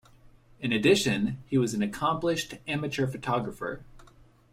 [0.59, 3.83] In addition, he was an accomplished amateur photographer.